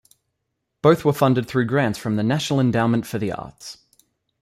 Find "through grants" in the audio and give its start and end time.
1.47-1.99